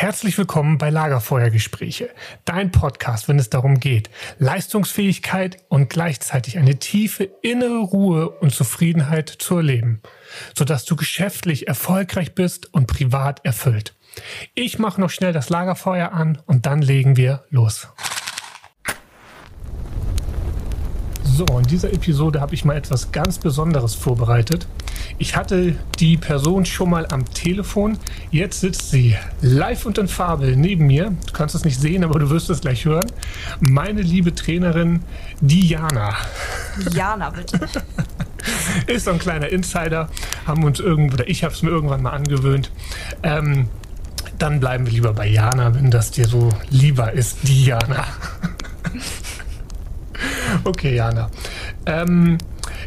[0.00, 2.10] Herzlich willkommen bei Lagerfeuergespräche,
[2.44, 9.28] dein Podcast, wenn es darum geht, Leistungsfähigkeit und gleichzeitig eine tiefe innere Ruhe und Zufriedenheit
[9.28, 10.00] zu erleben,
[10.54, 13.96] sodass du geschäftlich erfolgreich bist und privat erfüllt.
[14.54, 17.88] Ich mache noch schnell das Lagerfeuer an und dann legen wir los.
[21.38, 24.66] So, in dieser Episode habe ich mal etwas ganz Besonderes vorbereitet.
[25.18, 27.96] Ich hatte die Person schon mal am Telefon.
[28.32, 31.12] Jetzt sitzt sie live und in Farbe neben mir.
[31.28, 33.06] Du kannst es nicht sehen, aber du wirst es gleich hören.
[33.60, 35.04] Meine liebe Trainerin
[35.40, 36.16] Diana.
[36.92, 37.60] Diana, bitte.
[38.88, 40.08] Ist so ein kleiner Insider.
[40.44, 42.72] Haben uns irgendwo, oder ich habe es mir irgendwann mal angewöhnt.
[43.22, 43.68] Ähm,
[44.40, 48.08] dann bleiben wir lieber bei Jana, wenn das dir so lieber ist, Diana.
[50.68, 51.30] Okay, Jana.
[51.86, 52.36] Ähm,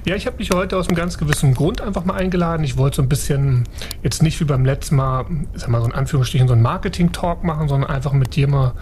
[0.06, 2.64] ja, ich habe dich heute aus einem ganz gewissen Grund einfach mal eingeladen.
[2.64, 3.64] Ich wollte so ein bisschen,
[4.04, 7.68] jetzt nicht wie beim letzten Mal, sag mal so in Anführungsstrichen, so ein Marketing-Talk machen,
[7.68, 8.74] sondern einfach mit dir mal,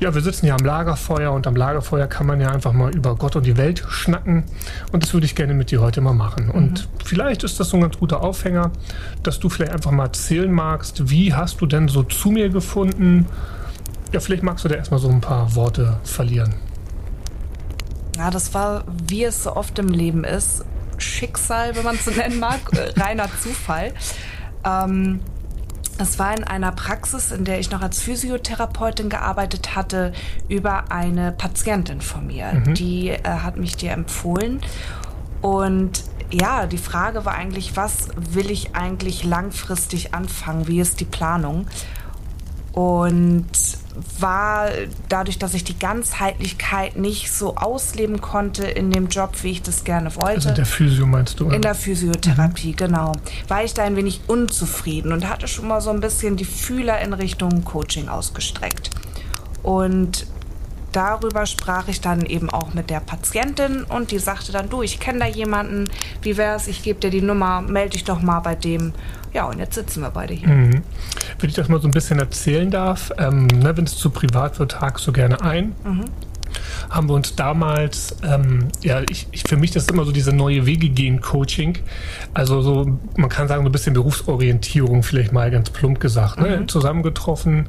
[0.00, 3.16] ja, wir sitzen ja am Lagerfeuer und am Lagerfeuer kann man ja einfach mal über
[3.16, 4.44] Gott und die Welt schnacken.
[4.92, 6.46] Und das würde ich gerne mit dir heute mal machen.
[6.46, 6.52] Mhm.
[6.52, 8.70] Und vielleicht ist das so ein ganz guter Aufhänger,
[9.24, 13.26] dass du vielleicht einfach mal erzählen magst, wie hast du denn so zu mir gefunden?
[14.14, 16.54] Ja, vielleicht magst du da erstmal so ein paar Worte verlieren.
[18.16, 20.64] Ja, das war, wie es so oft im Leben ist,
[20.98, 23.92] Schicksal, wenn man es so nennen mag, äh, reiner Zufall.
[24.64, 25.20] Ähm,
[25.98, 30.12] es war in einer Praxis, in der ich noch als Physiotherapeutin gearbeitet hatte,
[30.48, 32.52] über eine Patientin von mir.
[32.52, 32.74] Mhm.
[32.74, 34.60] Die äh, hat mich dir empfohlen.
[35.40, 40.66] Und ja, die Frage war eigentlich, was will ich eigentlich langfristig anfangen?
[40.66, 41.66] Wie ist die Planung?
[42.72, 43.46] Und
[44.18, 44.68] war
[45.08, 49.84] dadurch, dass ich die Ganzheitlichkeit nicht so ausleben konnte in dem Job, wie ich das
[49.84, 50.36] gerne wollte.
[50.36, 51.46] Also in der Physio meinst du?
[51.46, 51.56] Oder?
[51.56, 52.76] In der Physiotherapie, mhm.
[52.76, 53.12] genau.
[53.48, 57.00] War ich da ein wenig unzufrieden und hatte schon mal so ein bisschen die Fühler
[57.00, 58.90] in Richtung Coaching ausgestreckt.
[59.62, 60.26] Und
[60.92, 64.98] darüber sprach ich dann eben auch mit der Patientin und die sagte dann, du, ich
[65.00, 65.85] kenne da jemanden,
[66.26, 68.92] wie wär's, ich gebe dir die Nummer, melde dich doch mal bei dem.
[69.32, 70.48] Ja, und jetzt sitzen wir beide hier.
[70.48, 70.82] Mhm.
[71.38, 74.58] Wenn ich das mal so ein bisschen erzählen darf, ähm, ne, wenn es zu privat
[74.58, 75.74] wird, hakst du gerne ein.
[75.84, 76.04] Mhm
[76.90, 80.32] haben wir uns damals, ähm, ja, ich, ich, für mich das ist immer so diese
[80.32, 81.78] neue Wege gehen Coaching.
[82.34, 86.60] Also so, man kann sagen, so ein bisschen Berufsorientierung, vielleicht mal ganz plump gesagt, ne?
[86.60, 86.68] mhm.
[86.68, 87.68] zusammengetroffen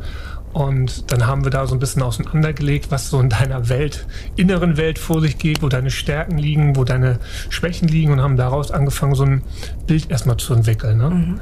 [0.58, 4.08] und dann haben wir da so ein bisschen auseinandergelegt, was so in deiner Welt,
[4.38, 8.38] inneren Welt vor sich geht, wo deine Stärken liegen, wo deine Schwächen liegen und haben
[8.38, 9.44] daraus angefangen, so ein
[9.86, 10.98] Bild erstmal zu entwickeln.
[10.98, 11.10] Ne?
[11.10, 11.40] Mhm.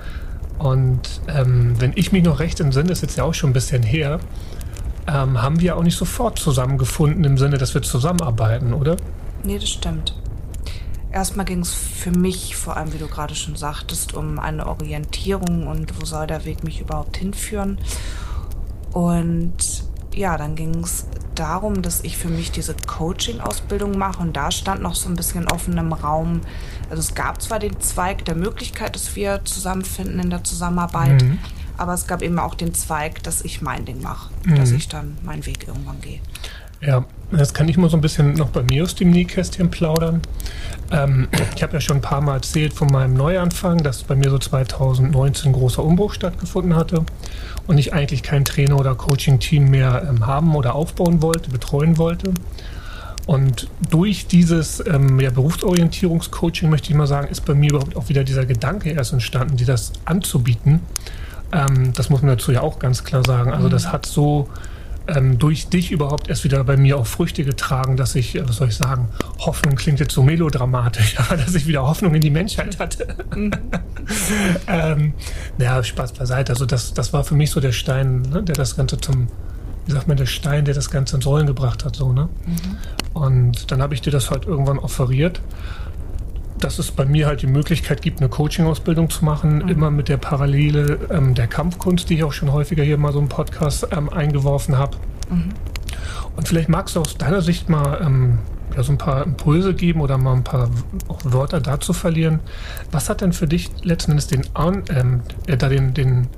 [0.58, 3.84] Und ähm, wenn ich mich noch recht entsinne, ist jetzt ja auch schon ein bisschen
[3.84, 4.20] her,
[5.08, 8.98] ähm, haben wir auch nicht sofort zusammengefunden im Sinne, dass wir zusammenarbeiten, oder?
[9.44, 10.16] Nee, das stimmt.
[11.12, 15.68] Erstmal ging es für mich, vor allem wie du gerade schon sagtest, um eine Orientierung
[15.68, 17.78] und wo soll der Weg mich überhaupt hinführen.
[18.92, 21.06] Und ja, dann ging es
[21.36, 25.50] darum, dass ich für mich diese Coaching-Ausbildung mache und da stand noch so ein bisschen
[25.50, 26.42] offen im Raum.
[26.90, 31.40] Also es gab zwar den Zweig der Möglichkeit, dass wir zusammenfinden in der Zusammenarbeit, mhm.
[31.78, 34.56] Aber es gab eben auch den Zweig, dass ich mein Ding mache, mhm.
[34.56, 36.20] dass ich dann meinen Weg irgendwann gehe.
[36.82, 40.22] Ja, das kann ich mal so ein bisschen noch bei mir aus dem Nähkästchen plaudern.
[40.92, 44.30] Ähm, ich habe ja schon ein paar Mal erzählt von meinem Neuanfang, dass bei mir
[44.30, 47.04] so 2019 ein großer Umbruch stattgefunden hatte
[47.66, 52.34] und ich eigentlich kein Trainer- oder Coaching-Team mehr ähm, haben oder aufbauen wollte, betreuen wollte.
[53.26, 58.10] Und durch dieses ähm, ja, Berufsorientierungscoaching, möchte ich mal sagen, ist bei mir überhaupt auch
[58.10, 60.82] wieder dieser Gedanke erst entstanden, dir das anzubieten.
[61.52, 63.54] Ähm, das muss man dazu ja auch ganz klar sagen.
[63.54, 63.92] Also das mhm.
[63.92, 64.50] hat so
[65.08, 68.58] ähm, durch dich überhaupt erst wieder bei mir auch Früchte getragen, dass ich, äh, was
[68.58, 72.30] soll ich sagen, Hoffnung klingt jetzt so melodramatisch, aber dass ich wieder Hoffnung in die
[72.30, 73.16] Menschheit hatte.
[73.36, 73.52] Mhm.
[74.68, 75.14] ähm,
[75.58, 76.54] ja, Spaß beiseite.
[76.54, 79.28] Also das, das war für mich so der Stein, ne, der das Ganze zum,
[79.86, 81.96] wie sagt man, der Stein, der das Ganze ins Rollen gebracht hat.
[81.96, 82.30] So, ne?
[82.46, 82.78] Mhm.
[83.14, 85.42] Und dann habe ich dir das halt irgendwann offeriert
[86.66, 89.68] dass es bei mir halt die Möglichkeit gibt, eine Coaching-Ausbildung zu machen, mhm.
[89.68, 93.20] immer mit der Parallele ähm, der Kampfkunst, die ich auch schon häufiger hier mal so
[93.20, 94.98] im Podcast ähm, eingeworfen habe.
[95.30, 95.50] Mhm.
[96.36, 98.40] Und vielleicht magst du aus deiner Sicht mal ähm,
[98.76, 100.72] ja, so ein paar Impulse geben oder mal ein paar
[101.24, 102.40] Wörter dazu verlieren.
[102.92, 106.30] Was hat denn für dich letzten Endes den, ähm, äh, da den, den,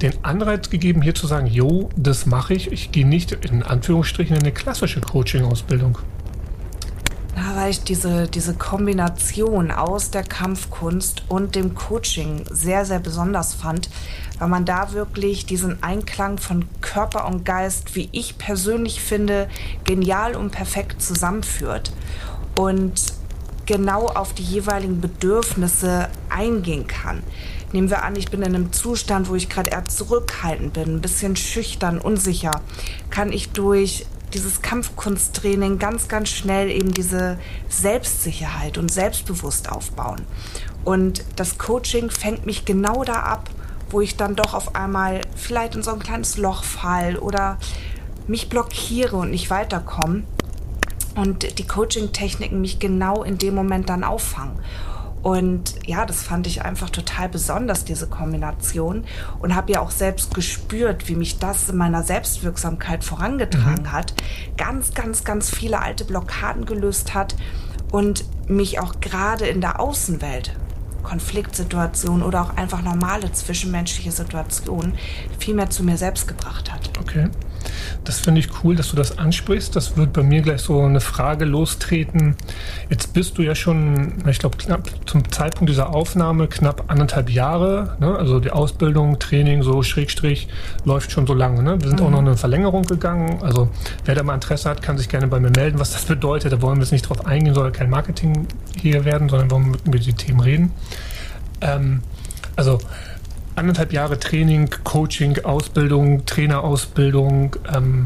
[0.00, 4.34] den Anreiz gegeben, hier zu sagen, jo, das mache ich, ich gehe nicht in Anführungsstrichen
[4.34, 5.98] in eine klassische Coaching-Ausbildung?
[7.66, 13.90] Weil ich diese, diese Kombination aus der Kampfkunst und dem Coaching sehr, sehr besonders fand,
[14.38, 19.48] weil man da wirklich diesen Einklang von Körper und Geist, wie ich persönlich finde,
[19.82, 21.90] genial und perfekt zusammenführt
[22.56, 23.02] und
[23.66, 27.24] genau auf die jeweiligen Bedürfnisse eingehen kann.
[27.72, 31.00] nehmen wir an, ich bin in einem Zustand, wo ich gerade eher zurückhaltend bin, ein
[31.00, 32.60] bisschen schüchtern, unsicher,
[33.10, 37.38] kann ich durch dieses Kampfkunsttraining ganz, ganz schnell eben diese
[37.68, 40.22] Selbstsicherheit und Selbstbewusst aufbauen.
[40.84, 43.50] Und das Coaching fängt mich genau da ab,
[43.90, 47.58] wo ich dann doch auf einmal vielleicht in so ein kleines Loch fall oder
[48.26, 50.24] mich blockiere und nicht weiterkomme.
[51.14, 54.58] Und die Coaching-Techniken mich genau in dem Moment dann auffangen.
[55.26, 59.04] Und ja, das fand ich einfach total besonders, diese Kombination.
[59.40, 63.92] Und habe ja auch selbst gespürt, wie mich das in meiner Selbstwirksamkeit vorangetragen mhm.
[63.92, 64.14] hat.
[64.56, 67.34] Ganz, ganz, ganz viele alte Blockaden gelöst hat
[67.90, 70.54] und mich auch gerade in der Außenwelt
[71.02, 74.94] Konfliktsituationen oder auch einfach normale zwischenmenschliche Situationen
[75.40, 76.88] viel mehr zu mir selbst gebracht hat.
[77.00, 77.30] Okay.
[78.04, 79.74] Das finde ich cool, dass du das ansprichst.
[79.74, 82.36] Das wird bei mir gleich so eine Frage lostreten.
[82.88, 87.96] Jetzt bist du ja schon, ich glaube, knapp zum Zeitpunkt dieser Aufnahme knapp anderthalb Jahre.
[88.00, 88.16] Ne?
[88.16, 90.48] Also die Ausbildung, Training, so Schrägstrich,
[90.84, 91.62] läuft schon so lange.
[91.62, 91.80] Ne?
[91.80, 92.06] Wir sind mhm.
[92.06, 93.42] auch noch eine Verlängerung gegangen.
[93.42, 93.68] Also
[94.04, 96.52] wer da mal Interesse hat, kann sich gerne bei mir melden, was das bedeutet.
[96.52, 98.46] Da wollen wir jetzt nicht drauf eingehen, soll kein Marketing
[98.80, 100.72] hier werden, sondern wollen wir über die Themen reden.
[101.60, 102.02] Ähm,
[102.56, 102.78] also
[103.56, 107.56] anderthalb Jahre Training, Coaching, Ausbildung, Trainerausbildung.
[107.74, 108.04] Ähm,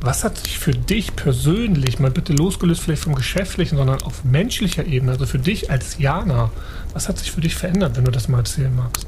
[0.00, 4.86] was hat sich für dich persönlich, mal bitte losgelöst vielleicht vom Geschäftlichen, sondern auf menschlicher
[4.86, 6.50] Ebene, also für dich als Jana,
[6.92, 9.06] was hat sich für dich verändert, wenn du das mal erzählen magst?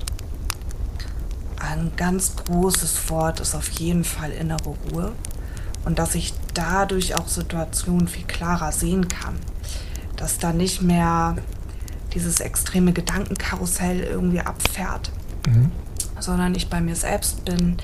[1.61, 5.13] Ein ganz großes Wort ist auf jeden Fall innere Ruhe
[5.85, 9.37] und dass ich dadurch auch Situationen viel klarer sehen kann.
[10.17, 11.37] Dass da nicht mehr
[12.15, 15.13] dieses extreme Gedankenkarussell irgendwie abfährt,
[15.47, 15.71] mhm.
[16.19, 17.77] sondern ich bei mir selbst bin,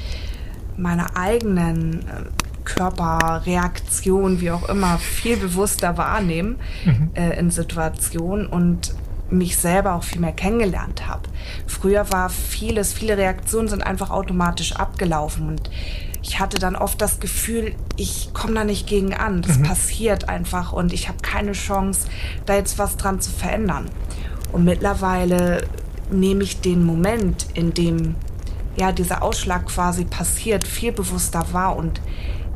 [0.76, 2.24] meine eigenen äh,
[2.64, 7.10] Körperreaktionen, wie auch immer, viel bewusster wahrnehmen mhm.
[7.14, 8.94] äh, in Situationen und
[9.30, 11.22] mich selber auch viel mehr kennengelernt habe.
[11.66, 15.70] Früher war vieles, viele Reaktionen sind einfach automatisch abgelaufen und
[16.22, 19.42] ich hatte dann oft das Gefühl, ich komme da nicht gegen an.
[19.42, 19.62] Das mhm.
[19.62, 22.08] passiert einfach und ich habe keine Chance,
[22.46, 23.86] da jetzt was dran zu verändern.
[24.52, 25.62] Und mittlerweile
[26.10, 28.14] nehme ich den Moment, in dem
[28.76, 32.00] ja dieser Ausschlag quasi passiert, viel bewusster wahr und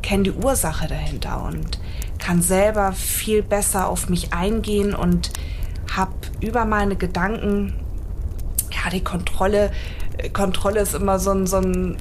[0.01, 1.79] kenne die Ursache dahinter und
[2.19, 5.31] kann selber viel besser auf mich eingehen und
[5.95, 7.73] habe über meine Gedanken
[8.71, 9.71] ja die Kontrolle.
[10.33, 11.97] Kontrolle ist immer so ein, so ein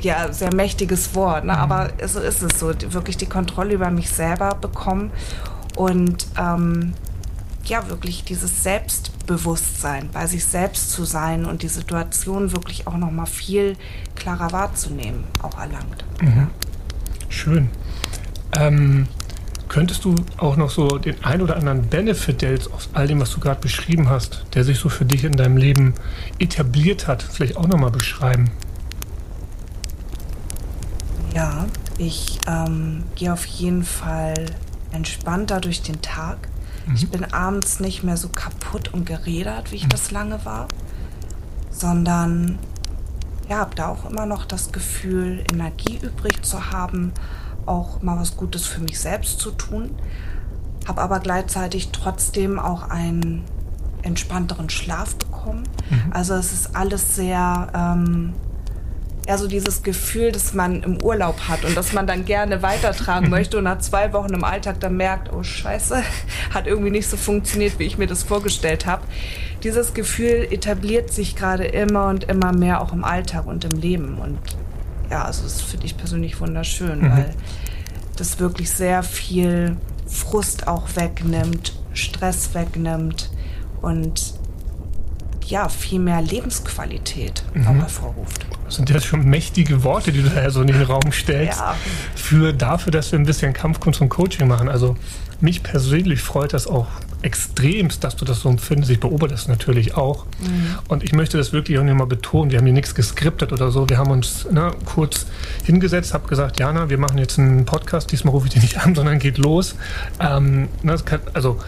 [0.00, 1.52] ja, sehr mächtiges Wort, ne?
[1.52, 1.58] Mhm.
[1.58, 5.10] aber so ist es so, wirklich die Kontrolle über mich selber bekommen
[5.76, 6.94] und ähm,
[7.64, 8.62] ja, wirklich dieses
[9.24, 13.76] Selbstbewusstsein, bei sich selbst zu sein und die Situation wirklich auch nochmal viel
[14.14, 16.04] klarer wahrzunehmen, auch erlangt.
[16.20, 16.48] Mhm.
[17.28, 17.70] Schön.
[18.52, 19.06] Ähm,
[19.68, 23.20] könntest du auch noch so den ein oder anderen Benefit, der jetzt aus all dem,
[23.20, 25.94] was du gerade beschrieben hast, der sich so für dich in deinem Leben
[26.38, 28.50] etabliert hat, vielleicht auch nochmal beschreiben?
[31.34, 31.66] Ja,
[31.98, 34.34] ich ähm, gehe auf jeden Fall
[34.92, 36.48] entspannter durch den Tag.
[36.86, 36.94] Mhm.
[36.94, 39.90] Ich bin abends nicht mehr so kaputt und gerädert, wie ich mhm.
[39.90, 40.68] das lange war,
[41.70, 42.58] sondern
[43.48, 47.12] ja, habe da auch immer noch das Gefühl, Energie übrig zu haben,
[47.66, 49.90] auch mal was Gutes für mich selbst zu tun,
[50.86, 53.44] habe aber gleichzeitig trotzdem auch einen
[54.02, 55.64] entspannteren Schlaf bekommen.
[55.90, 56.12] Mhm.
[56.12, 58.34] Also es ist alles sehr ähm,
[59.26, 63.30] ja so dieses Gefühl, dass man im Urlaub hat und dass man dann gerne weitertragen
[63.30, 66.02] möchte und nach zwei Wochen im Alltag dann merkt, oh Scheiße,
[66.50, 69.02] hat irgendwie nicht so funktioniert, wie ich mir das vorgestellt habe.
[69.62, 74.18] Dieses Gefühl etabliert sich gerade immer und immer mehr auch im Alltag und im Leben
[74.18, 74.38] und
[75.10, 77.10] ja, also das finde ich persönlich wunderschön, mhm.
[77.10, 77.34] weil
[78.16, 79.76] das wirklich sehr viel
[80.06, 83.30] Frust auch wegnimmt, Stress wegnimmt
[83.80, 84.34] und
[85.46, 87.66] ja, viel mehr Lebensqualität mhm.
[87.66, 88.46] auch hervorruft.
[88.64, 91.76] Das sind ja schon mächtige Worte, die du da so in den Raum stellst, ja.
[92.14, 94.68] für dafür, dass wir ein bisschen Kampfkunst und Coaching machen.
[94.68, 94.96] Also
[95.40, 96.86] mich persönlich freut das auch
[97.24, 98.90] extremst, dass du das so empfindest.
[98.90, 100.26] Ich beobachte das natürlich auch.
[100.40, 100.78] Mhm.
[100.88, 102.50] Und ich möchte das wirklich auch mal betonen.
[102.50, 103.88] Wir haben hier nichts geskriptet oder so.
[103.88, 105.26] Wir haben uns ne, kurz
[105.64, 108.12] hingesetzt, habe gesagt, Jana, wir machen jetzt einen Podcast.
[108.12, 109.74] Diesmal rufe ich dich nicht an, sondern geht los.
[110.20, 111.58] Ähm, ne, kann, also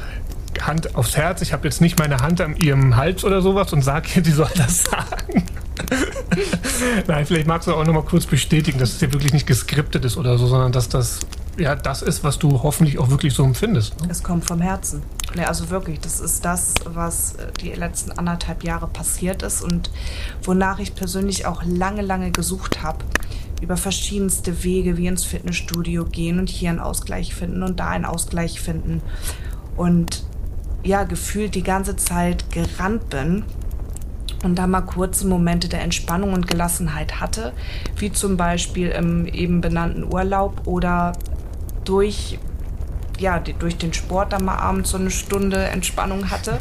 [0.60, 1.42] Hand aufs Herz.
[1.42, 4.32] Ich habe jetzt nicht meine Hand an ihrem Hals oder sowas und sage ihr, die
[4.32, 5.25] soll das sagen.
[7.06, 10.04] Nein, vielleicht magst du auch noch mal kurz bestätigen, dass es hier wirklich nicht geskriptet
[10.04, 11.20] ist oder so, sondern dass das
[11.58, 14.00] ja das ist, was du hoffentlich auch wirklich so empfindest.
[14.00, 14.08] Ne?
[14.10, 15.02] Es kommt vom Herzen.
[15.34, 19.90] Nee, also wirklich, das ist das, was äh, die letzten anderthalb Jahre passiert ist und
[20.42, 22.98] wonach ich persönlich auch lange, lange gesucht habe.
[23.62, 28.04] Über verschiedenste Wege, wie ins Fitnessstudio gehen und hier einen Ausgleich finden und da einen
[28.04, 29.00] Ausgleich finden.
[29.76, 30.24] Und
[30.82, 33.44] ja, gefühlt die ganze Zeit gerannt bin
[34.46, 37.52] und da mal kurze Momente der Entspannung und Gelassenheit hatte,
[37.96, 41.12] wie zum Beispiel im eben benannten Urlaub oder
[41.84, 42.38] durch,
[43.18, 46.58] ja, durch den Sport dann mal abends so eine Stunde Entspannung hatte.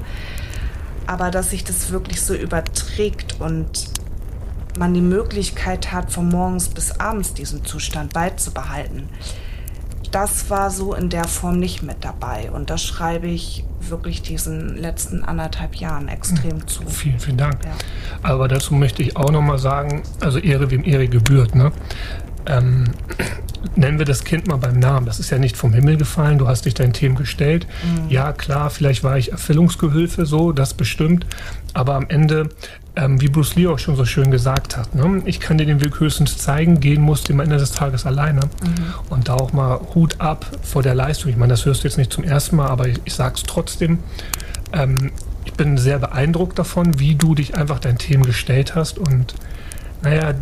[1.06, 3.86] Aber dass sich das wirklich so überträgt und
[4.80, 9.10] man die Möglichkeit hat, von morgens bis abends diesen Zustand beizubehalten,
[10.12, 12.50] das war so in der Form nicht mit dabei.
[12.52, 16.68] Und das schreibe ich wirklich diesen letzten anderthalb Jahren extrem hm.
[16.68, 16.84] zu.
[16.88, 17.64] Vielen, vielen Dank.
[17.64, 17.72] Ja.
[18.24, 21.56] Aber dazu möchte ich auch nochmal sagen, also Ehre wem Ehre gebührt.
[21.56, 21.72] Ne?
[22.46, 22.86] Ähm,
[23.76, 25.06] nennen wir das Kind mal beim Namen.
[25.06, 26.38] Das ist ja nicht vom Himmel gefallen.
[26.38, 27.68] Du hast dich deinen Themen gestellt.
[27.84, 28.10] Mhm.
[28.10, 31.26] Ja, klar, vielleicht war ich Erfüllungsgehilfe, so, das bestimmt.
[31.74, 32.50] Aber am Ende,
[32.96, 35.22] ähm, wie Bruce Lee auch schon so schön gesagt hat, ne?
[35.26, 38.42] ich kann dir den Weg höchstens zeigen, gehen musst du am Ende des Tages alleine.
[38.42, 38.94] Mhm.
[39.10, 41.32] Und da auch mal Hut ab vor der Leistung.
[41.32, 43.44] Ich meine, das hörst du jetzt nicht zum ersten Mal, aber ich, ich sage es
[43.44, 44.00] trotzdem.
[44.74, 45.12] Ähm,
[45.46, 49.36] ich bin sehr beeindruckt davon, wie du dich einfach deinen Themen gestellt hast und
[50.02, 50.34] naja,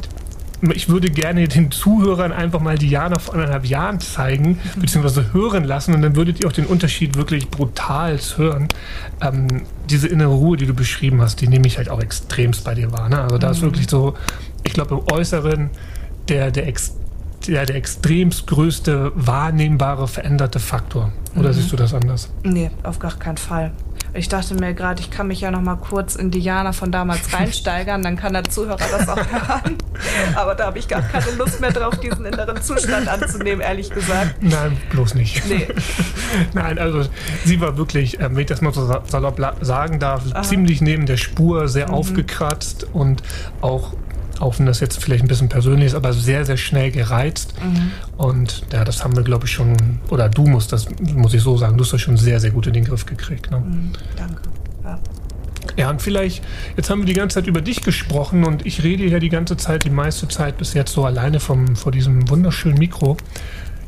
[0.72, 4.82] ich würde gerne den Zuhörern einfach mal Diana vor anderthalb Jahren zeigen, mhm.
[4.82, 8.68] beziehungsweise hören lassen und dann würdet ihr auch den Unterschied wirklich brutal hören.
[9.22, 12.76] Ähm, diese innere Ruhe, die du beschrieben hast, die nehme ich halt auch extremst bei
[12.76, 13.10] dir wahr.
[13.10, 13.20] Ne?
[13.20, 13.68] Also da ist mhm.
[13.68, 14.16] wirklich so,
[14.64, 15.70] ich glaube im Äußeren
[16.30, 16.96] der, der, Ex,
[17.48, 21.12] der, der extremst größte wahrnehmbare veränderte Faktor.
[21.36, 21.54] Oder mhm.
[21.54, 22.30] siehst du das anders?
[22.44, 23.72] Nee, auf gar keinen Fall.
[24.16, 27.34] Ich dachte mir gerade, ich kann mich ja noch mal kurz in Diana von damals
[27.38, 29.78] reinsteigern, dann kann der Zuhörer das auch hören.
[30.36, 34.36] Aber da habe ich gar keine Lust mehr drauf, diesen inneren Zustand anzunehmen, ehrlich gesagt.
[34.42, 35.44] Nein, bloß nicht.
[35.48, 35.68] Nee.
[36.54, 37.04] Nein, also
[37.44, 40.44] sie war wirklich, äh, wenn ich das mal so salopp sagen darf, Aha.
[40.44, 41.96] ziemlich neben der Spur, sehr mhm.
[41.96, 43.24] aufgekratzt und
[43.62, 43.94] auch
[44.44, 47.54] auch wenn das jetzt vielleicht ein bisschen persönlich ist, aber sehr, sehr schnell gereizt.
[47.64, 47.92] Mhm.
[48.18, 49.76] Und ja, das haben wir, glaube ich, schon,
[50.10, 52.68] oder du musst das, muss ich so sagen, du hast das schon sehr, sehr gut
[52.68, 53.50] in den Griff gekriegt.
[53.50, 53.60] Ne?
[53.60, 54.42] Mhm, danke.
[54.84, 55.00] Ja.
[55.78, 56.44] Ja, und vielleicht,
[56.76, 59.56] jetzt haben wir die ganze Zeit über dich gesprochen und ich rede ja die ganze
[59.56, 63.16] Zeit, die meiste Zeit bis jetzt so alleine vom, vor diesem wunderschönen Mikro.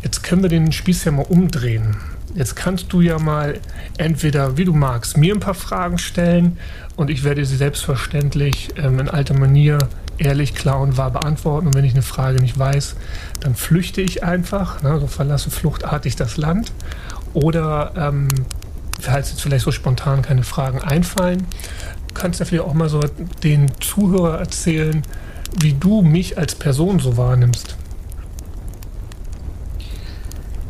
[0.02, 1.98] Jetzt können wir den Spieß ja mal umdrehen.
[2.34, 3.60] Jetzt kannst du ja mal
[3.98, 6.58] entweder, wie du magst, mir ein paar Fragen stellen
[6.96, 9.80] und ich werde sie selbstverständlich ähm, in alter Manier
[10.18, 11.68] ehrlich, klar und wahr beantworten.
[11.68, 12.96] Und wenn ich eine Frage nicht weiß,
[13.42, 16.72] dann flüchte ich einfach, ne, so verlasse fluchtartig das Land.
[17.34, 18.30] Oder ähm,
[19.00, 21.46] falls jetzt vielleicht so spontan keine Fragen einfallen,
[22.14, 23.02] kannst du vielleicht auch mal so
[23.44, 25.04] den Zuhörer erzählen,
[25.60, 27.76] wie du mich als Person so wahrnimmst.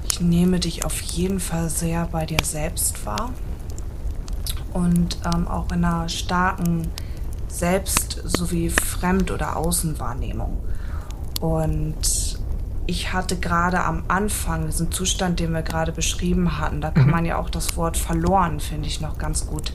[0.07, 3.31] Ich nehme dich auf jeden Fall sehr bei dir selbst wahr
[4.73, 6.89] und ähm, auch in einer starken
[7.57, 10.59] Selbst- sowie Fremd- oder Außenwahrnehmung.
[11.39, 12.37] Und
[12.87, 17.11] ich hatte gerade am Anfang diesen Zustand, den wir gerade beschrieben hatten, da kann mhm.
[17.11, 19.73] man ja auch das Wort verloren, finde ich, noch ganz gut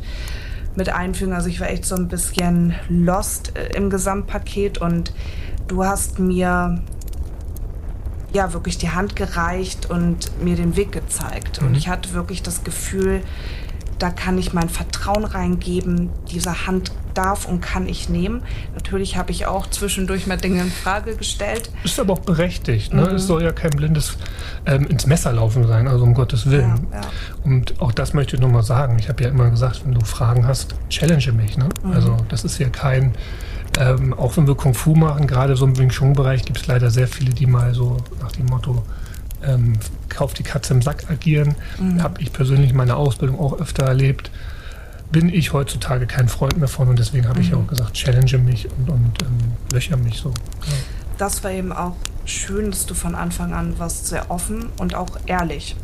[0.76, 1.32] mit einfügen.
[1.32, 5.12] Also ich war echt so ein bisschen lost äh, im Gesamtpaket und
[5.66, 6.82] du hast mir
[8.32, 11.60] ja wirklich die Hand gereicht und mir den Weg gezeigt.
[11.60, 11.68] Mhm.
[11.68, 13.22] Und ich hatte wirklich das Gefühl,
[13.98, 16.10] da kann ich mein Vertrauen reingeben.
[16.30, 18.42] Diese Hand darf und kann ich nehmen.
[18.74, 21.70] Natürlich habe ich auch zwischendurch mal Dinge in Frage gestellt.
[21.84, 22.92] Ist aber auch berechtigt.
[22.92, 23.02] Ne?
[23.02, 23.16] Mhm.
[23.16, 24.16] Es soll ja kein blindes
[24.66, 26.88] ähm, ins Messer laufen sein, also um Gottes Willen.
[26.92, 27.06] Ja, ja.
[27.44, 28.98] Und auch das möchte ich nochmal sagen.
[28.98, 31.56] Ich habe ja immer gesagt, wenn du Fragen hast, challenge mich.
[31.56, 31.68] Ne?
[31.82, 31.92] Mhm.
[31.92, 33.14] Also das ist ja kein...
[33.78, 36.90] Ähm, auch wenn wir Kung Fu machen, gerade so im Wing Chun-Bereich gibt es leider
[36.90, 38.82] sehr viele, die mal so nach dem Motto
[39.44, 39.74] ähm,
[40.08, 41.54] Kauf die Katze im Sack agieren.
[41.78, 42.02] Mhm.
[42.02, 44.30] Habe ich persönlich meine Ausbildung auch öfter erlebt.
[45.12, 47.46] Bin ich heutzutage kein Freund mehr von und deswegen habe mhm.
[47.46, 49.38] ich auch gesagt, challenge mich und, und ähm,
[49.72, 50.28] löcher mich so.
[50.28, 50.72] Ja.
[51.18, 55.18] Das war eben auch schön, dass du von Anfang an warst sehr offen und auch
[55.26, 55.76] ehrlich.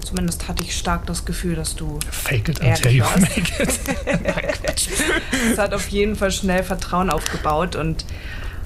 [0.00, 1.98] Zumindest hatte ich stark das Gefühl, dass du.
[2.10, 3.80] Fake it until you make it.
[5.52, 8.06] Es hat auf jeden Fall schnell Vertrauen aufgebaut und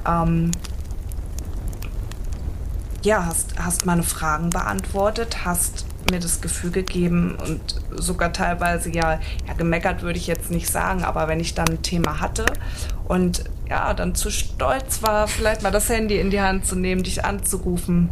[0.06, 0.52] ähm,
[3.02, 9.18] ja, hast, hast meine Fragen beantwortet, hast mir das Gefühl gegeben und sogar teilweise ja,
[9.48, 12.46] ja, gemeckert würde ich jetzt nicht sagen, aber wenn ich dann ein Thema hatte
[13.08, 17.02] und ja, dann zu stolz war, vielleicht mal das Handy in die Hand zu nehmen,
[17.02, 18.10] dich anzurufen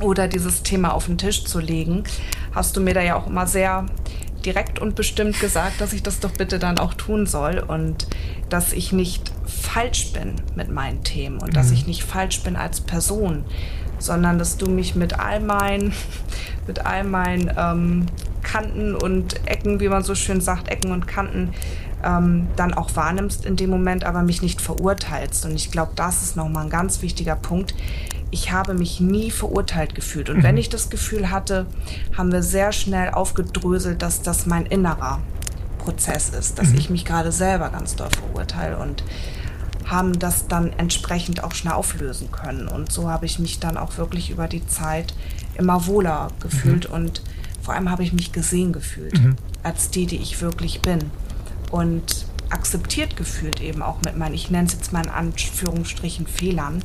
[0.00, 2.04] oder dieses Thema auf den Tisch zu legen,
[2.52, 3.86] hast du mir da ja auch immer sehr
[4.44, 8.06] direkt und bestimmt gesagt, dass ich das doch bitte dann auch tun soll und
[8.48, 11.54] dass ich nicht falsch bin mit meinen Themen und mhm.
[11.54, 13.44] dass ich nicht falsch bin als Person,
[13.98, 15.92] sondern dass du mich mit all meinen,
[16.66, 18.06] mit all meinen ähm,
[18.42, 21.52] Kanten und Ecken, wie man so schön sagt, Ecken und Kanten,
[22.04, 25.44] ähm, dann auch wahrnimmst in dem Moment, aber mich nicht verurteilst.
[25.44, 27.74] Und ich glaube, das ist nochmal ein ganz wichtiger Punkt.
[28.30, 30.30] Ich habe mich nie verurteilt gefühlt.
[30.30, 30.42] Und mhm.
[30.42, 31.66] wenn ich das Gefühl hatte,
[32.16, 35.20] haben wir sehr schnell aufgedröselt, dass das mein innerer
[35.78, 36.78] Prozess ist, dass mhm.
[36.78, 39.02] ich mich gerade selber ganz doll verurteile und
[39.84, 42.66] haben das dann entsprechend auch schnell auflösen können.
[42.66, 45.14] Und so habe ich mich dann auch wirklich über die Zeit
[45.58, 46.94] immer wohler gefühlt mhm.
[46.94, 47.22] und
[47.62, 49.36] vor allem habe ich mich gesehen gefühlt, mhm.
[49.62, 51.10] als die, die ich wirklich bin.
[51.70, 56.80] Und akzeptiert gefühlt eben auch mit meinen, ich nenne es jetzt mal in Anführungsstrichen Fehlern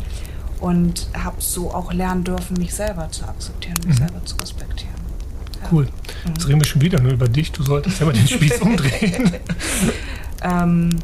[0.59, 4.07] und habe so auch lernen dürfen, mich selber zu akzeptieren, mich mhm.
[4.07, 4.95] selber zu respektieren.
[5.61, 5.69] Ja.
[5.71, 5.87] Cool.
[6.27, 7.51] Jetzt reden wir schon wieder nur über dich.
[7.51, 9.31] Du solltest ja mal den Spieß umdrehen.
[10.43, 10.99] ähm,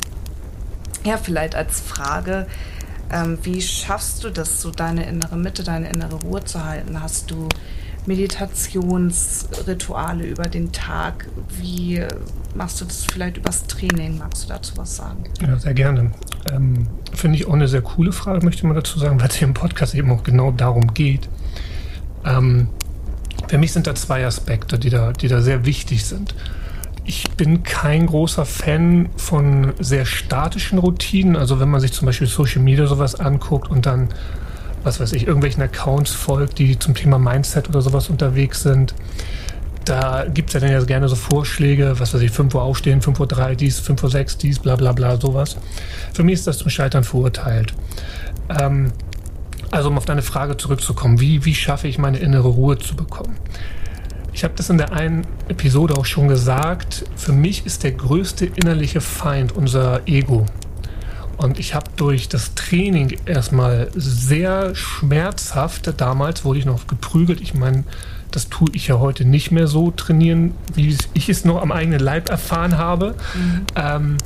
[1.03, 2.47] ja, vielleicht als Frage,
[3.11, 7.01] ähm, wie schaffst du das, so deine innere Mitte, deine innere Ruhe zu halten?
[7.01, 7.47] Hast du
[8.05, 11.27] Meditationsrituale über den Tag?
[11.59, 12.03] Wie
[12.55, 14.17] machst du das vielleicht übers Training?
[14.17, 15.25] Magst du dazu was sagen?
[15.41, 16.11] Ja, sehr gerne.
[16.51, 19.47] Ähm, Finde ich auch eine sehr coole Frage, möchte mal dazu sagen, weil es hier
[19.47, 21.29] im Podcast eben auch genau darum geht.
[22.25, 22.69] Ähm,
[23.47, 26.33] für mich sind da zwei Aspekte, die da, die da sehr wichtig sind.
[27.09, 31.37] Ich bin kein großer Fan von sehr statischen Routinen.
[31.37, 34.09] Also wenn man sich zum Beispiel Social Media sowas anguckt und dann,
[34.83, 38.93] was weiß ich, irgendwelchen Accounts folgt, die zum Thema Mindset oder sowas unterwegs sind,
[39.85, 43.01] da gibt es ja dann ja gerne so Vorschläge, was weiß ich, 5 Uhr aufstehen,
[43.01, 45.55] 5 Uhr 3, dies, 5 Uhr 6, dies, bla bla bla, sowas.
[46.13, 47.73] Für mich ist das zum Scheitern verurteilt.
[48.59, 48.91] Ähm,
[49.71, 53.37] also um auf deine Frage zurückzukommen, wie, wie schaffe ich meine innere Ruhe zu bekommen?
[54.37, 57.05] Ich habe das in der einen Episode auch schon gesagt.
[57.15, 60.45] Für mich ist der größte innerliche Feind unser Ego.
[61.37, 67.41] Und ich habe durch das Training erstmal sehr schmerzhaft, damals wurde ich noch geprügelt.
[67.41, 67.83] Ich meine,
[68.29, 71.99] das tue ich ja heute nicht mehr so trainieren, wie ich es noch am eigenen
[71.99, 73.15] Leib erfahren habe.
[73.33, 73.65] Mhm.
[73.75, 74.17] Ähm,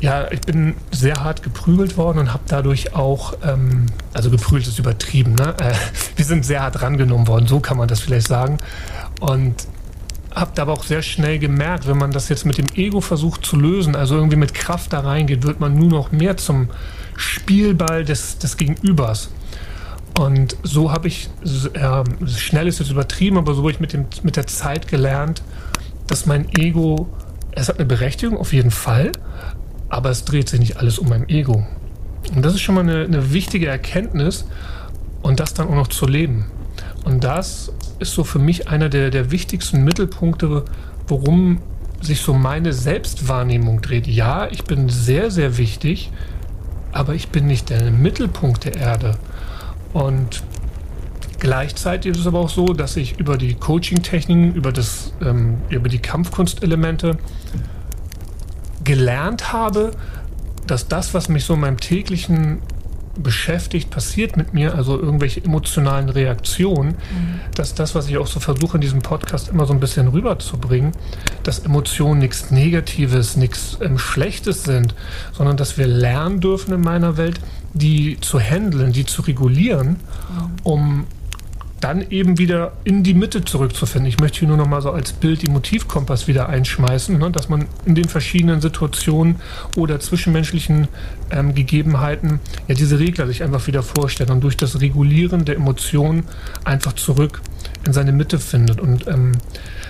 [0.00, 4.78] ja, ich bin sehr hart geprügelt worden und habe dadurch auch, ähm, also geprügelt ist
[4.78, 5.54] übertrieben, ne?
[5.58, 5.74] Äh,
[6.16, 8.58] wir sind sehr hart rangenommen worden, so kann man das vielleicht sagen.
[9.20, 9.54] Und
[10.34, 13.56] habe aber auch sehr schnell gemerkt, wenn man das jetzt mit dem Ego versucht zu
[13.56, 16.68] lösen, also irgendwie mit Kraft da reingeht, wird man nur noch mehr zum
[17.16, 19.30] Spielball des, des Gegenübers.
[20.18, 21.28] Und so habe ich,
[21.74, 25.42] äh, schnell ist jetzt übertrieben, aber so habe ich mit, dem, mit der Zeit gelernt,
[26.06, 27.08] dass mein Ego,
[27.52, 29.12] es hat eine Berechtigung auf jeden Fall,
[29.88, 31.66] aber es dreht sich nicht alles um mein Ego.
[32.34, 34.44] Und das ist schon mal eine, eine wichtige Erkenntnis
[35.22, 36.46] und das dann auch noch zu leben.
[37.04, 40.64] Und das ist so für mich einer der, der wichtigsten Mittelpunkte,
[41.06, 41.60] worum
[42.00, 44.06] sich so meine Selbstwahrnehmung dreht.
[44.06, 46.10] Ja, ich bin sehr, sehr wichtig,
[46.92, 49.16] aber ich bin nicht der Mittelpunkt der Erde.
[49.92, 50.42] Und
[51.38, 54.72] gleichzeitig ist es aber auch so, dass ich über die Coaching-Techniken, über,
[55.22, 57.18] ähm, über die Kampfkunstelemente
[58.88, 59.92] gelernt habe,
[60.66, 62.60] dass das, was mich so in meinem täglichen
[63.22, 67.40] beschäftigt, passiert mit mir, also irgendwelche emotionalen Reaktionen, mhm.
[67.54, 70.92] dass das, was ich auch so versuche in diesem Podcast immer so ein bisschen rüberzubringen,
[71.42, 74.94] dass Emotionen nichts Negatives, nichts ähm, Schlechtes sind,
[75.32, 77.40] sondern dass wir lernen dürfen in meiner Welt,
[77.74, 80.56] die zu handeln, die zu regulieren, mhm.
[80.62, 81.06] um
[81.80, 84.08] dann eben wieder in die Mitte zurückzufinden.
[84.08, 87.48] Ich möchte hier nur noch mal so als Bild die Motivkompass wieder einschmeißen, ne, dass
[87.48, 89.36] man in den verschiedenen Situationen
[89.76, 90.88] oder zwischenmenschlichen
[91.30, 96.24] ähm, Gegebenheiten ja diese Regler sich einfach wieder vorstellt und durch das Regulieren der Emotionen
[96.64, 97.40] einfach zurück
[97.86, 98.80] in seine Mitte findet.
[98.80, 99.32] Und ähm,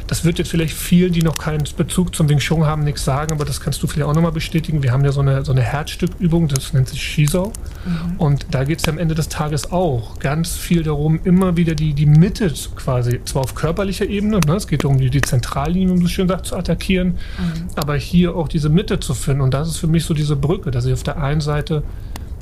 [0.08, 3.30] das wird jetzt vielleicht vielen, die noch keinen Bezug zum Wing Chun haben, nichts sagen,
[3.30, 4.82] aber das kannst du vielleicht auch nochmal bestätigen.
[4.82, 7.52] Wir haben ja so eine, so eine Herzstückübung, das nennt sich Shiso.
[7.84, 8.16] Mhm.
[8.16, 11.74] Und da geht es ja am Ende des Tages auch ganz viel darum, immer wieder
[11.74, 15.92] die, die Mitte quasi, zwar auf körperlicher Ebene, ne, es geht darum, die, die Zentrallinie,
[15.92, 17.68] um so schön sagt, zu attackieren, mhm.
[17.76, 19.42] aber hier auch diese Mitte zu finden.
[19.42, 21.82] Und das ist für mich so diese Brücke, dass ich auf der einen Seite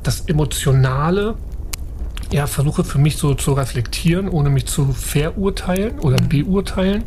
[0.03, 1.35] das Emotionale
[2.31, 6.29] ja, versuche für mich so zu reflektieren, ohne mich zu verurteilen oder mhm.
[6.29, 7.03] beurteilen.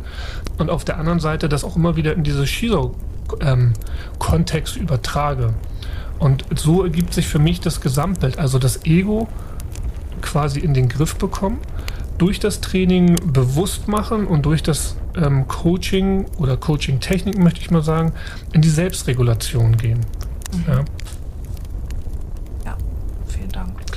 [0.57, 5.53] Und auf der anderen Seite das auch immer wieder in diese Shizo-Kontext ähm, übertrage.
[6.19, 8.39] Und so ergibt sich für mich das Gesamtbild.
[8.39, 9.27] Also das Ego
[10.21, 11.59] quasi in den Griff bekommen,
[12.17, 17.81] durch das Training bewusst machen und durch das ähm, Coaching oder Coaching-Technik, möchte ich mal
[17.81, 18.11] sagen,
[18.53, 20.01] in die Selbstregulation gehen.
[20.53, 20.63] Mhm.
[20.67, 20.85] Ja.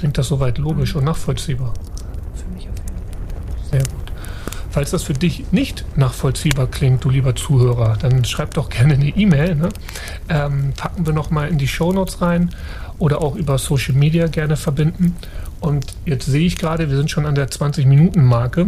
[0.04, 1.72] Klingt das soweit logisch und nachvollziehbar?
[2.34, 3.70] Für mich auf jeden Fall.
[3.70, 4.12] Sehr gut.
[4.70, 9.08] Falls das für dich nicht nachvollziehbar klingt, du lieber Zuhörer, dann schreib doch gerne eine
[9.08, 9.54] E-Mail.
[9.54, 9.70] Ne?
[10.28, 12.50] Ähm, packen wir nochmal in die Show Notes rein
[12.98, 15.16] oder auch über Social Media gerne verbinden.
[15.60, 18.66] Und jetzt sehe ich gerade, wir sind schon an der 20-Minuten-Marke.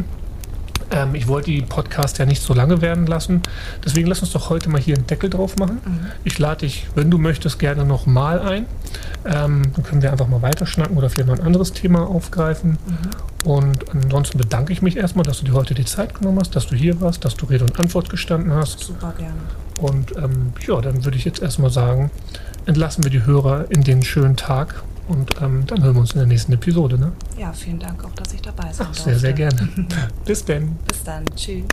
[0.90, 3.42] Ähm, ich wollte die Podcast ja nicht so lange werden lassen.
[3.84, 5.80] Deswegen lass uns doch heute mal hier einen Deckel drauf machen.
[5.84, 6.06] Mhm.
[6.24, 8.66] Ich lade dich, wenn du möchtest, gerne noch mal ein.
[9.24, 12.78] Ähm, dann können wir einfach mal weiterschnacken oder vielleicht mal ein anderes Thema aufgreifen.
[12.86, 13.50] Mhm.
[13.50, 16.66] Und ansonsten bedanke ich mich erstmal, dass du dir heute die Zeit genommen hast, dass
[16.66, 18.80] du hier warst, dass du Rede und Antwort gestanden hast.
[18.80, 19.34] Super gerne.
[19.80, 22.10] Und ähm, ja, dann würde ich jetzt erstmal sagen,
[22.64, 26.18] entlassen wir die Hörer in den schönen Tag und ähm, dann hören wir uns in
[26.18, 26.98] der nächsten Episode.
[26.98, 27.12] Ne?
[27.38, 29.68] Ja, vielen Dank auch, dass ich dabei sein Ach, Sehr, sehr gerne.
[30.24, 30.76] Bis denn.
[30.86, 31.24] Bis dann.
[31.36, 31.64] Tschüss.